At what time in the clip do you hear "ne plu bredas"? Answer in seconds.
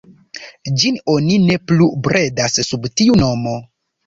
1.43-2.57